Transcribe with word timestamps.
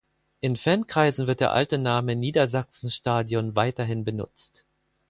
In 0.39 0.55
Fankreisen 0.55 1.27
wird 1.27 1.41
der 1.41 1.51
alte 1.51 1.77
Name 1.77 2.15
Niedersachsenstadion 2.15 3.55
weiterhin 3.55 4.03
benutzt. 4.03 4.65